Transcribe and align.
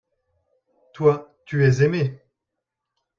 toi, 0.93 1.31
tu 1.45 1.63
es 1.63 1.83
aimé. 1.83 2.23